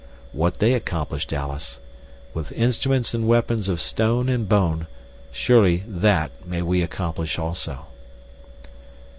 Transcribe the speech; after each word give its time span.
What 0.31 0.57
they 0.57 0.73
accomplished, 0.73 1.31
Alice, 1.31 1.79
with 2.33 2.51
instruments 2.53 3.13
and 3.13 3.27
weapons 3.27 3.69
of 3.69 3.79
stone 3.79 4.29
and 4.29 4.49
bone, 4.49 4.87
surely 5.31 5.83
that 5.87 6.31
may 6.43 6.63
we 6.63 6.81
accomplish 6.81 7.37
also." 7.37 7.85